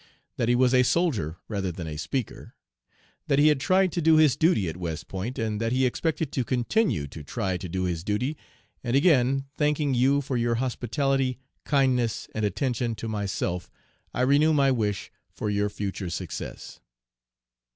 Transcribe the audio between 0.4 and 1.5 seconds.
he was a soldier